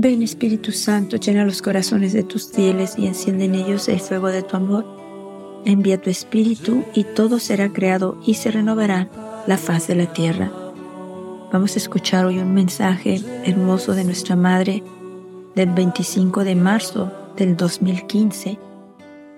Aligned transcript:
Ven 0.00 0.22
Espíritu 0.22 0.70
Santo, 0.70 1.16
llena 1.16 1.44
los 1.44 1.60
corazones 1.60 2.12
de 2.12 2.22
tus 2.22 2.52
fieles 2.52 2.94
y 2.96 3.08
enciende 3.08 3.46
en 3.46 3.56
ellos 3.56 3.88
el 3.88 3.98
fuego 3.98 4.28
de 4.28 4.44
tu 4.44 4.56
amor. 4.56 4.86
Envía 5.64 6.00
tu 6.00 6.08
Espíritu 6.08 6.84
y 6.94 7.02
todo 7.02 7.40
será 7.40 7.72
creado 7.72 8.16
y 8.24 8.34
se 8.34 8.52
renovará 8.52 9.08
la 9.48 9.58
faz 9.58 9.88
de 9.88 9.96
la 9.96 10.06
tierra. 10.12 10.52
Vamos 11.52 11.74
a 11.74 11.78
escuchar 11.80 12.26
hoy 12.26 12.38
un 12.38 12.54
mensaje 12.54 13.20
hermoso 13.44 13.92
de 13.92 14.04
nuestra 14.04 14.36
Madre 14.36 14.84
del 15.56 15.70
25 15.70 16.44
de 16.44 16.54
marzo 16.54 17.10
del 17.36 17.56
2015, 17.56 18.56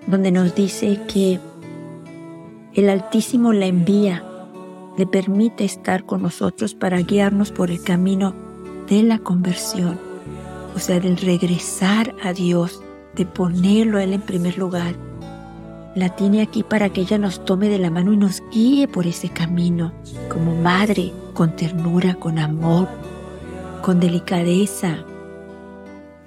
donde 0.05 0.31
nos 0.31 0.53
dice 0.53 0.99
que 1.11 1.39
el 2.75 2.87
Altísimo 2.87 3.51
la 3.51 3.65
envía, 3.65 4.23
le 4.95 5.07
permite 5.07 5.65
estar 5.65 6.05
con 6.05 6.21
nosotros 6.21 6.75
para 6.75 6.99
guiarnos 6.99 7.51
por 7.51 7.71
el 7.71 7.81
camino 7.81 8.35
de 8.87 9.01
la 9.01 9.17
conversión 9.17 10.10
o 10.75 10.79
sea, 10.79 10.99
del 10.99 11.17
regresar 11.17 12.15
a 12.23 12.33
Dios, 12.33 12.81
de 13.15 13.25
ponerlo 13.25 13.97
a 13.97 14.03
Él 14.03 14.13
en 14.13 14.21
primer 14.21 14.57
lugar. 14.57 14.95
La 15.95 16.15
tiene 16.15 16.41
aquí 16.41 16.63
para 16.63 16.89
que 16.89 17.01
ella 17.01 17.17
nos 17.17 17.43
tome 17.43 17.67
de 17.67 17.77
la 17.77 17.89
mano 17.89 18.13
y 18.13 18.17
nos 18.17 18.41
guíe 18.51 18.87
por 18.87 19.07
ese 19.07 19.29
camino, 19.29 19.91
como 20.29 20.55
madre, 20.55 21.13
con 21.33 21.55
ternura, 21.55 22.15
con 22.15 22.39
amor, 22.39 22.87
con 23.81 23.99
delicadeza, 23.99 24.99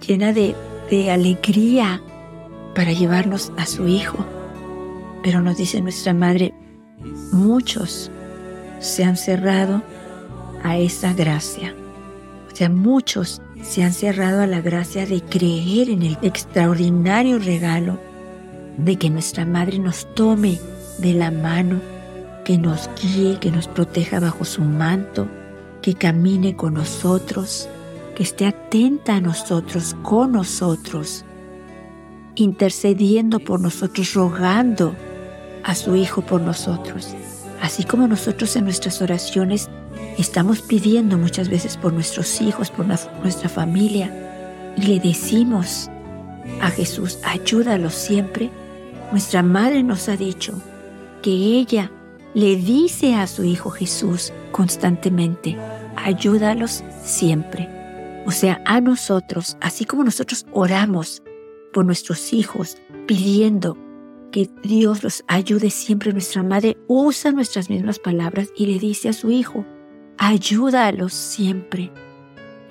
llena 0.07 0.33
de, 0.33 0.55
de 0.91 1.11
alegría 1.11 2.03
para 2.75 2.93
llevarnos 2.93 3.53
a 3.57 3.65
su 3.65 3.87
Hijo. 3.87 4.19
Pero 5.23 5.41
nos 5.41 5.57
dice 5.57 5.81
nuestra 5.81 6.13
Madre, 6.13 6.53
muchos 7.33 8.11
se 8.81 9.05
han 9.05 9.17
cerrado 9.17 9.83
a 10.63 10.77
esa 10.77 11.15
gracia. 11.15 11.75
O 12.53 12.57
sea, 12.57 12.69
muchos 12.69 13.41
se 13.65 13.83
han 13.83 13.93
cerrado 13.93 14.43
a 14.43 14.47
la 14.47 14.61
gracia 14.61 15.07
de 15.07 15.23
creer 15.23 15.89
en 15.89 16.03
el 16.03 16.19
extraordinario 16.23 17.39
regalo 17.39 17.99
de 18.77 18.97
que 18.97 19.09
nuestra 19.09 19.47
Madre 19.47 19.79
nos 19.79 20.07
tome 20.15 20.61
de 20.99 21.15
la 21.15 21.31
mano, 21.31 21.81
que 22.45 22.59
nos 22.59 22.91
guíe, 23.01 23.39
que 23.41 23.51
nos 23.51 23.67
proteja 23.67 24.21
bajo 24.21 24.45
su 24.45 24.63
manto, 24.63 25.27
que 25.81 25.95
camine 25.95 26.55
con 26.57 26.75
nosotros, 26.75 27.69
que 28.15 28.23
esté 28.23 28.47
atenta 28.47 29.17
a 29.17 29.21
nosotros, 29.21 29.97
con 30.03 30.33
nosotros, 30.33 31.25
intercediendo 32.35 33.41
por 33.41 33.61
nosotros, 33.61 34.13
rogando 34.13 34.95
a 35.63 35.75
su 35.75 35.97
Hijo 35.97 36.21
por 36.21 36.43
nosotros. 36.43 37.15
Así 37.63 37.85
como 37.85 38.07
nosotros 38.07 38.57
en 38.57 38.65
nuestras 38.65 39.01
oraciones 39.01 39.71
Estamos 40.19 40.63
pidiendo 40.63 41.19
muchas 41.19 41.49
veces 41.49 41.77
por 41.77 41.93
nuestros 41.93 42.41
hijos, 42.41 42.71
por 42.71 42.87
nuestra 42.87 43.49
familia, 43.49 44.13
y 44.77 44.83
le 44.83 45.01
decimos 45.01 45.91
a 46.61 46.71
Jesús, 46.71 47.19
ayúdalos 47.25 47.95
siempre. 47.95 48.51
Nuestra 49.11 49.43
madre 49.43 49.83
nos 49.83 50.09
ha 50.09 50.17
dicho 50.17 50.61
que 51.23 51.31
ella 51.31 51.91
le 52.35 52.57
dice 52.57 53.15
a 53.15 53.27
su 53.27 53.45
Hijo 53.45 53.71
Jesús 53.71 54.33
constantemente, 54.53 55.57
ayúdalos 55.97 56.85
siempre. 57.03 57.69
O 58.27 58.31
sea, 58.31 58.63
a 58.65 58.81
nosotros, 58.81 59.57
así 59.61 59.85
como 59.85 60.05
nosotros 60.05 60.47
oramos 60.53 61.23
por 61.73 61.85
nuestros 61.85 62.33
hijos, 62.33 62.79
pidiendo 63.07 63.77
que 64.33 64.51
Dios 64.63 65.05
los 65.05 65.25
ayude 65.29 65.71
siempre, 65.71 66.13
nuestra 66.13 66.43
madre 66.43 66.77
usa 66.89 67.31
nuestras 67.33 67.71
mismas 67.71 67.99
palabras 67.99 68.49
y 68.57 68.67
le 68.67 68.79
dice 68.79 69.09
a 69.09 69.13
su 69.13 69.31
Hijo, 69.31 69.65
ayúdalos 70.19 71.13
siempre. 71.13 71.93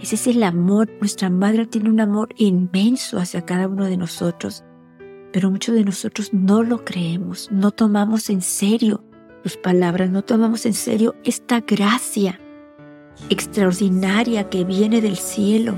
Ese 0.01 0.15
es 0.15 0.27
el 0.27 0.43
amor. 0.43 0.89
Nuestra 0.99 1.29
madre 1.29 1.65
tiene 1.65 1.89
un 1.89 1.99
amor 1.99 2.29
inmenso 2.37 3.19
hacia 3.19 3.45
cada 3.45 3.67
uno 3.67 3.85
de 3.85 3.97
nosotros, 3.97 4.63
pero 5.31 5.49
muchos 5.49 5.75
de 5.75 5.83
nosotros 5.83 6.33
no 6.33 6.63
lo 6.63 6.83
creemos, 6.83 7.49
no 7.51 7.71
tomamos 7.71 8.29
en 8.29 8.41
serio 8.41 9.03
sus 9.43 9.57
palabras, 9.57 10.09
no 10.09 10.21
tomamos 10.21 10.65
en 10.65 10.73
serio 10.73 11.15
esta 11.23 11.59
gracia 11.59 12.39
extraordinaria 13.29 14.49
que 14.49 14.63
viene 14.63 15.01
del 15.01 15.17
cielo, 15.17 15.77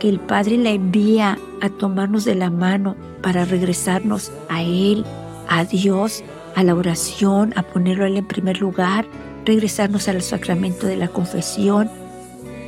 que 0.00 0.08
el 0.08 0.20
Padre 0.20 0.58
la 0.58 0.70
envía 0.70 1.38
a 1.60 1.68
tomarnos 1.68 2.24
de 2.24 2.34
la 2.34 2.50
mano 2.50 2.96
para 3.22 3.44
regresarnos 3.44 4.32
a 4.48 4.62
Él, 4.62 5.04
a 5.48 5.64
Dios, 5.64 6.24
a 6.54 6.62
la 6.62 6.74
oración, 6.74 7.52
a 7.56 7.62
ponerlo 7.62 8.04
a 8.04 8.08
Él 8.08 8.16
en 8.16 8.26
primer 8.26 8.60
lugar, 8.60 9.06
regresarnos 9.44 10.08
al 10.08 10.22
sacramento 10.22 10.86
de 10.86 10.96
la 10.96 11.08
confesión, 11.08 11.90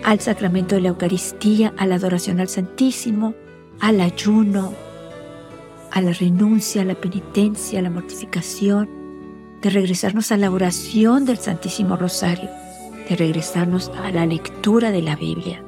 al 0.04 0.20
sacramento 0.20 0.75
de 0.75 0.82
la 0.82 0.88
Eucaristía, 0.88 1.72
a 1.76 1.87
la 1.87 1.97
adoración 1.97 2.41
al 2.41 2.48
Santísimo, 2.48 3.34
al 3.81 4.00
ayuno, 4.00 4.72
a 5.91 6.00
la 6.00 6.12
renuncia, 6.12 6.82
a 6.82 6.84
la 6.84 6.94
penitencia, 6.94 7.78
a 7.78 7.82
la 7.82 7.91
mortificación, 7.91 8.88
de 9.62 9.70
regresarnos 9.70 10.31
a 10.32 10.36
la 10.36 10.50
oración 10.50 11.25
del 11.25 11.38
Santísimo 11.38 11.97
Rosario, 11.97 12.50
de 13.09 13.16
regresarnos 13.16 13.91
a 14.03 14.10
la 14.10 14.26
lectura 14.26 14.91
de 14.91 15.03
la 15.03 15.16
Biblia. 15.16 15.62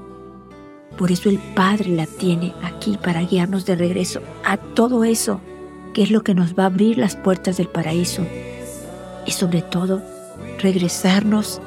Por 0.97 1.12
eso 1.12 1.30
el 1.30 1.38
Padre 1.54 1.91
la 1.91 2.06
tiene 2.06 2.54
aquí 2.62 2.98
para 3.02 3.22
guiarnos 3.22 3.64
de 3.64 3.76
regreso 3.76 4.20
a 4.44 4.56
todo 4.56 5.04
eso 5.04 5.41
que 5.94 6.02
es 6.02 6.10
lo 6.10 6.22
que 6.22 6.34
nos 6.34 6.54
va 6.54 6.64
a 6.64 6.66
abrir 6.66 6.98
las 6.98 7.16
puertas 7.16 7.56
del 7.56 7.68
paraíso 7.68 8.24
y 9.26 9.30
sobre 9.32 9.62
todo 9.62 10.02
regresarnos 10.58 11.60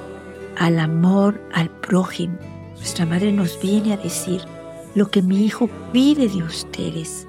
al 0.57 0.79
amor 0.79 1.41
al 1.53 1.69
prójimo. 1.69 2.37
Nuestra 2.75 3.05
madre 3.05 3.31
nos 3.31 3.59
viene 3.61 3.93
a 3.93 3.97
decir, 3.97 4.41
lo 4.95 5.09
que 5.09 5.21
mi 5.21 5.45
hijo 5.45 5.69
pide 5.93 6.27
de 6.27 6.43
ustedes 6.43 7.27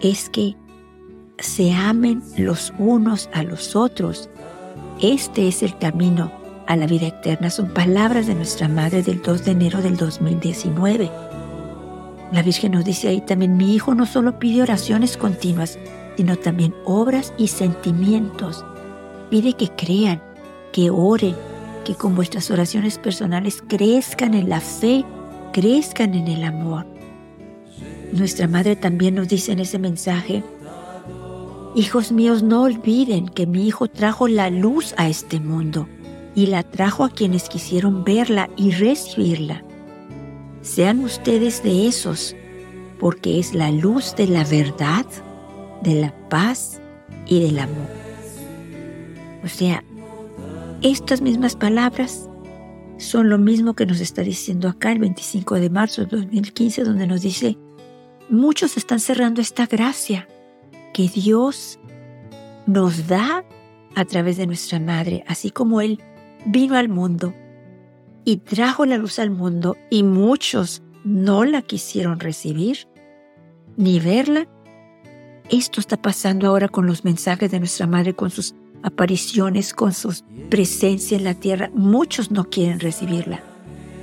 es 0.00 0.28
que 0.28 0.56
se 1.38 1.72
amen 1.72 2.22
los 2.36 2.72
unos 2.78 3.30
a 3.32 3.42
los 3.42 3.74
otros. 3.74 4.28
Este 5.00 5.48
es 5.48 5.62
el 5.62 5.76
camino 5.78 6.30
a 6.66 6.76
la 6.76 6.86
vida 6.86 7.08
eterna. 7.08 7.50
Son 7.50 7.72
palabras 7.72 8.26
de 8.26 8.34
nuestra 8.34 8.68
madre 8.68 9.02
del 9.02 9.22
2 9.22 9.44
de 9.44 9.50
enero 9.52 9.80
del 9.80 9.96
2019. 9.96 11.10
La 12.32 12.42
Virgen 12.42 12.72
nos 12.72 12.84
dice 12.84 13.08
ahí 13.08 13.20
también, 13.20 13.56
mi 13.56 13.74
hijo 13.74 13.94
no 13.94 14.06
solo 14.06 14.38
pide 14.38 14.62
oraciones 14.62 15.16
continuas, 15.16 15.78
sino 16.16 16.36
también 16.36 16.74
obras 16.84 17.32
y 17.38 17.48
sentimientos. 17.48 18.64
Pide 19.30 19.54
que 19.54 19.68
crean, 19.70 20.22
que 20.72 20.90
oren, 20.90 21.36
que 21.84 21.94
con 21.94 22.14
vuestras 22.14 22.50
oraciones 22.50 22.98
personales 22.98 23.62
crezcan 23.66 24.34
en 24.34 24.48
la 24.48 24.60
fe, 24.60 25.04
crezcan 25.52 26.14
en 26.14 26.28
el 26.28 26.44
amor. 26.44 26.86
Nuestra 28.12 28.48
Madre 28.48 28.76
también 28.76 29.14
nos 29.14 29.28
dice 29.28 29.52
en 29.52 29.60
ese 29.60 29.78
mensaje, 29.78 30.42
Hijos 31.76 32.10
míos, 32.10 32.42
no 32.42 32.62
olviden 32.62 33.28
que 33.28 33.46
mi 33.46 33.66
Hijo 33.66 33.86
trajo 33.86 34.26
la 34.26 34.50
luz 34.50 34.92
a 34.96 35.08
este 35.08 35.38
mundo 35.38 35.86
y 36.34 36.46
la 36.46 36.64
trajo 36.64 37.04
a 37.04 37.10
quienes 37.10 37.48
quisieron 37.48 38.02
verla 38.02 38.50
y 38.56 38.72
recibirla. 38.72 39.64
Sean 40.62 41.04
ustedes 41.04 41.62
de 41.62 41.86
esos, 41.86 42.34
porque 42.98 43.38
es 43.38 43.54
la 43.54 43.70
luz 43.70 44.14
de 44.16 44.26
la 44.26 44.44
verdad, 44.44 45.06
de 45.82 45.94
la 45.94 46.12
paz 46.28 46.80
y 47.26 47.40
del 47.40 47.60
amor. 47.60 47.88
O 49.44 49.48
sea, 49.48 49.84
estas 50.82 51.20
mismas 51.20 51.56
palabras 51.56 52.30
son 52.96 53.28
lo 53.28 53.38
mismo 53.38 53.74
que 53.74 53.86
nos 53.86 54.00
está 54.00 54.22
diciendo 54.22 54.68
acá 54.68 54.92
el 54.92 54.98
25 54.98 55.56
de 55.56 55.70
marzo 55.70 56.04
de 56.04 56.16
2015, 56.16 56.84
donde 56.84 57.06
nos 57.06 57.20
dice, 57.20 57.58
muchos 58.28 58.76
están 58.76 59.00
cerrando 59.00 59.40
esta 59.40 59.66
gracia 59.66 60.26
que 60.94 61.08
Dios 61.08 61.78
nos 62.66 63.08
da 63.08 63.44
a 63.94 64.04
través 64.04 64.36
de 64.36 64.46
nuestra 64.46 64.80
madre, 64.80 65.24
así 65.26 65.50
como 65.50 65.80
Él 65.80 66.00
vino 66.46 66.76
al 66.76 66.88
mundo 66.88 67.34
y 68.24 68.38
trajo 68.38 68.86
la 68.86 68.96
luz 68.96 69.18
al 69.18 69.30
mundo 69.30 69.76
y 69.90 70.02
muchos 70.02 70.82
no 71.04 71.44
la 71.44 71.62
quisieron 71.62 72.20
recibir 72.20 72.88
ni 73.76 73.98
verla. 74.00 74.46
Esto 75.50 75.80
está 75.80 76.00
pasando 76.00 76.46
ahora 76.46 76.68
con 76.68 76.86
los 76.86 77.04
mensajes 77.04 77.50
de 77.50 77.58
nuestra 77.58 77.86
madre, 77.86 78.14
con 78.14 78.30
sus 78.30 78.54
apariciones, 78.82 79.74
con 79.74 79.92
su 79.92 80.14
presencia 80.48 81.16
en 81.16 81.24
la 81.24 81.34
tierra, 81.34 81.70
muchos 81.74 82.30
no 82.30 82.44
quieren 82.44 82.80
recibirla, 82.80 83.42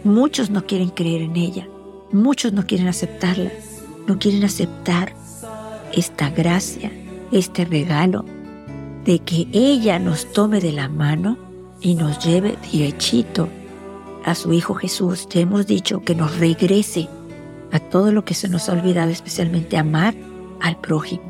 muchos 0.03 0.49
no 0.49 0.65
quieren 0.65 0.89
creer 0.89 1.21
en 1.21 1.35
ella, 1.35 1.67
muchos 2.11 2.53
no 2.53 2.65
quieren 2.65 2.87
aceptarla, 2.87 3.51
no 4.07 4.19
quieren 4.19 4.43
aceptar 4.43 5.13
esta 5.93 6.29
gracia, 6.29 6.91
este 7.31 7.65
regalo 7.65 8.25
de 9.05 9.19
que 9.19 9.47
ella 9.53 9.99
nos 9.99 10.31
tome 10.31 10.59
de 10.59 10.73
la 10.73 10.89
mano 10.89 11.37
y 11.81 11.95
nos 11.95 12.23
lleve 12.25 12.57
derechito 12.71 13.49
a 14.25 14.35
su 14.35 14.51
Hijo 14.51 14.73
Jesús. 14.73 15.27
Ya 15.29 15.41
hemos 15.41 15.67
dicho 15.67 16.01
que 16.01 16.15
nos 16.15 16.37
regrese 16.37 17.07
a 17.71 17.79
todo 17.79 18.11
lo 18.11 18.25
que 18.25 18.33
se 18.33 18.49
nos 18.49 18.69
ha 18.69 18.73
olvidado, 18.73 19.09
especialmente 19.09 19.77
amar 19.77 20.15
al 20.59 20.79
prójimo, 20.79 21.23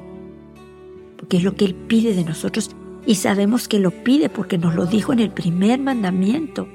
porque 1.18 1.38
es 1.38 1.44
lo 1.44 1.56
que 1.56 1.66
Él 1.66 1.76
pide 1.76 2.14
de 2.14 2.24
nosotros 2.24 2.72
y 3.08 3.16
sabemos 3.16 3.70
que 3.70 3.80
lo 3.80 3.92
pide 3.92 4.30
porque 4.30 4.58
nos 4.58 4.76
lo 4.76 4.86
dijo 4.86 5.14
en 5.14 5.20
el 5.20 5.32
primer 5.32 5.80
mandamiento. 5.80 6.68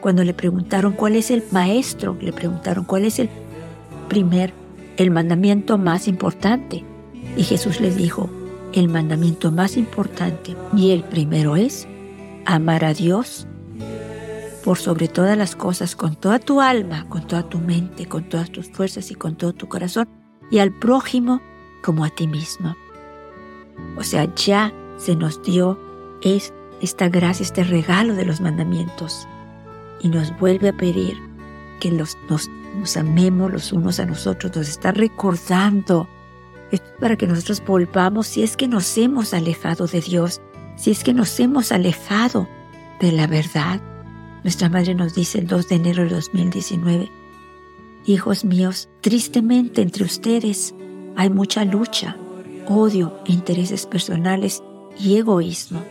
Cuando 0.00 0.22
le 0.22 0.34
preguntaron 0.34 0.92
cuál 0.92 1.16
es 1.16 1.30
el 1.30 1.42
maestro, 1.50 2.16
le 2.20 2.32
preguntaron 2.32 2.84
cuál 2.84 3.06
es 3.06 3.18
el 3.18 3.30
primer 4.08 4.52
el 4.98 5.10
mandamiento 5.10 5.78
más 5.78 6.06
importante. 6.06 6.84
Y 7.34 7.44
Jesús 7.44 7.80
les 7.80 7.96
dijo, 7.96 8.28
el 8.74 8.88
mandamiento 8.88 9.50
más 9.50 9.78
importante 9.78 10.54
y 10.76 10.90
el 10.90 11.02
primero 11.02 11.56
es 11.56 11.88
amar 12.44 12.84
a 12.84 12.92
Dios 12.92 13.46
por 14.62 14.76
sobre 14.76 15.08
todas 15.08 15.38
las 15.38 15.56
cosas, 15.56 15.96
con 15.96 16.14
toda 16.16 16.38
tu 16.38 16.60
alma, 16.60 17.08
con 17.08 17.26
toda 17.26 17.48
tu 17.48 17.58
mente, 17.58 18.04
con 18.04 18.28
todas 18.28 18.50
tus 18.50 18.68
fuerzas 18.68 19.10
y 19.10 19.14
con 19.14 19.36
todo 19.36 19.54
tu 19.54 19.68
corazón, 19.68 20.06
y 20.50 20.58
al 20.58 20.78
prójimo 20.78 21.40
como 21.82 22.04
a 22.04 22.10
ti 22.10 22.26
mismo. 22.26 22.76
O 23.96 24.02
sea, 24.02 24.32
ya 24.34 24.74
se 25.00 25.16
nos 25.16 25.42
dio 25.42 25.78
es 26.22 26.52
esta 26.80 27.08
gracia, 27.08 27.42
este 27.42 27.64
regalo 27.64 28.14
de 28.14 28.24
los 28.24 28.40
mandamientos, 28.40 29.26
y 30.02 30.08
nos 30.08 30.36
vuelve 30.38 30.68
a 30.68 30.76
pedir 30.76 31.16
que 31.80 31.90
los, 31.90 32.16
nos, 32.28 32.96
amemos 32.96 33.50
los 33.50 33.72
unos 33.72 33.98
a 34.00 34.06
nosotros, 34.06 34.54
nos 34.54 34.68
está 34.68 34.92
recordando. 34.92 36.08
Esto 36.70 36.86
es 36.86 37.00
para 37.00 37.16
que 37.16 37.26
nosotros 37.26 37.62
volvamos 37.66 38.26
si 38.26 38.42
es 38.42 38.56
que 38.56 38.68
nos 38.68 38.96
hemos 38.96 39.34
alejado 39.34 39.86
de 39.86 40.00
Dios, 40.00 40.40
si 40.76 40.90
es 40.90 41.02
que 41.02 41.12
nos 41.12 41.38
hemos 41.40 41.72
alejado 41.72 42.48
de 43.00 43.12
la 43.12 43.26
verdad. 43.26 43.80
Nuestra 44.42 44.68
madre 44.68 44.94
nos 44.94 45.14
dice 45.14 45.38
el 45.38 45.46
2 45.46 45.68
de 45.68 45.74
enero 45.74 46.04
de 46.04 46.10
2019, 46.10 47.10
Hijos 48.06 48.46
míos, 48.46 48.88
tristemente 49.02 49.82
entre 49.82 50.04
ustedes 50.04 50.74
hay 51.16 51.28
mucha 51.28 51.66
lucha, 51.66 52.16
odio, 52.66 53.20
intereses 53.26 53.84
personales 53.84 54.62
y 55.00 55.16
egoísmo. 55.16 55.82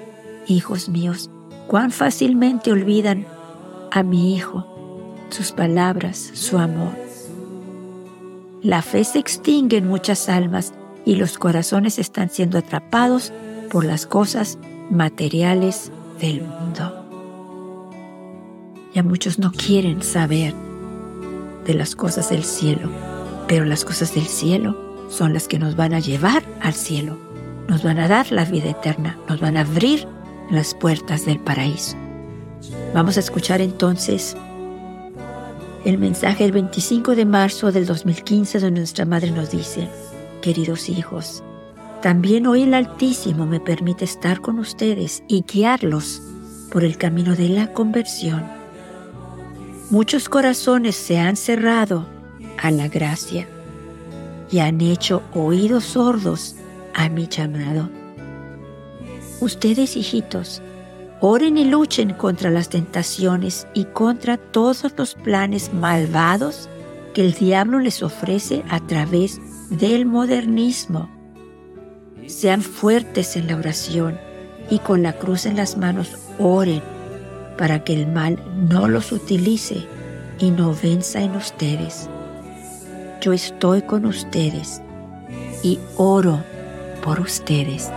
Hijos 0.47 0.89
míos, 0.89 1.29
cuán 1.67 1.91
fácilmente 1.91 2.71
olvidan 2.71 3.25
a 3.91 4.03
mi 4.03 4.35
Hijo, 4.35 4.65
sus 5.29 5.51
palabras, 5.51 6.31
su 6.33 6.57
amor. 6.57 6.95
La 8.61 8.81
fe 8.81 9.03
se 9.03 9.19
extingue 9.19 9.77
en 9.77 9.87
muchas 9.87 10.29
almas 10.29 10.73
y 11.05 11.15
los 11.15 11.37
corazones 11.37 11.97
están 11.97 12.29
siendo 12.29 12.57
atrapados 12.57 13.31
por 13.71 13.85
las 13.85 14.05
cosas 14.05 14.57
materiales 14.89 15.91
del 16.19 16.41
mundo. 16.41 17.05
Ya 18.93 19.03
muchos 19.03 19.39
no 19.39 19.51
quieren 19.51 20.01
saber 20.01 20.53
de 21.65 21.73
las 21.73 21.95
cosas 21.95 22.31
del 22.31 22.43
cielo, 22.43 22.89
pero 23.47 23.65
las 23.65 23.85
cosas 23.85 24.13
del 24.15 24.25
cielo 24.25 24.75
son 25.09 25.33
las 25.33 25.47
que 25.47 25.59
nos 25.59 25.75
van 25.75 25.93
a 25.93 25.99
llevar 25.99 26.43
al 26.61 26.73
cielo, 26.73 27.17
nos 27.69 27.83
van 27.83 27.99
a 27.99 28.07
dar 28.07 28.31
la 28.31 28.45
vida 28.45 28.71
eterna, 28.71 29.17
nos 29.29 29.39
van 29.39 29.55
a 29.55 29.61
abrir 29.61 30.07
las 30.49 30.73
puertas 30.73 31.25
del 31.25 31.39
paraíso. 31.39 31.95
Vamos 32.95 33.15
a 33.17 33.19
escuchar 33.19 33.61
entonces 33.61 34.35
el 35.85 35.99
mensaje 35.99 36.43
del 36.43 36.51
25 36.51 37.15
de 37.15 37.25
marzo 37.25 37.71
del 37.71 37.85
2015 37.85 38.59
donde 38.59 38.79
nuestra 38.79 39.05
madre 39.05 39.29
nos 39.29 39.51
dice, 39.51 39.87
queridos 40.41 40.89
hijos, 40.89 41.43
también 42.01 42.47
hoy 42.47 42.63
el 42.63 42.73
Altísimo 42.73 43.45
me 43.45 43.59
permite 43.59 44.03
estar 44.05 44.41
con 44.41 44.57
ustedes 44.57 45.21
y 45.27 45.43
guiarlos 45.43 46.23
por 46.71 46.83
el 46.83 46.97
camino 46.97 47.35
de 47.35 47.49
la 47.49 47.71
conversión. 47.71 48.43
Muchos 49.91 50.27
corazones 50.27 50.95
se 50.95 51.19
han 51.19 51.35
cerrado 51.35 52.07
a 52.57 52.71
la 52.71 52.87
gracia 52.87 53.47
y 54.49 54.59
han 54.59 54.81
hecho 54.81 55.21
oídos 55.33 55.83
sordos 55.83 56.55
a 56.99 57.07
mi 57.07 57.27
llamado. 57.27 57.89
Ustedes, 59.39 59.95
hijitos, 59.95 60.61
oren 61.21 61.57
y 61.57 61.63
luchen 61.63 62.13
contra 62.13 62.51
las 62.51 62.67
tentaciones 62.67 63.67
y 63.73 63.85
contra 63.85 64.35
todos 64.35 64.85
los 64.97 65.15
planes 65.15 65.73
malvados 65.73 66.67
que 67.13 67.25
el 67.25 67.33
diablo 67.33 67.79
les 67.79 68.03
ofrece 68.03 68.63
a 68.69 68.81
través 68.81 69.39
del 69.69 70.05
modernismo. 70.05 71.09
Sean 72.27 72.61
fuertes 72.61 73.37
en 73.37 73.47
la 73.47 73.55
oración 73.55 74.19
y 74.69 74.79
con 74.79 75.01
la 75.01 75.13
cruz 75.13 75.45
en 75.45 75.55
las 75.55 75.77
manos 75.77 76.17
oren 76.37 76.83
para 77.57 77.85
que 77.85 77.93
el 77.93 78.07
mal 78.07 78.43
no 78.69 78.89
los 78.89 79.13
utilice 79.13 79.87
y 80.37 80.51
no 80.51 80.75
venza 80.75 81.21
en 81.21 81.37
ustedes. 81.37 82.09
Yo 83.21 83.31
estoy 83.31 83.83
con 83.83 84.05
ustedes 84.05 84.81
y 85.63 85.79
oro 85.95 86.43
por 87.03 87.19
ustedes. 87.19 87.89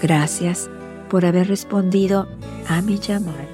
Gracias 0.00 0.68
por 1.08 1.24
haber 1.24 1.48
respondido 1.48 2.28
a 2.68 2.82
mi 2.82 2.98
llamada. 2.98 3.53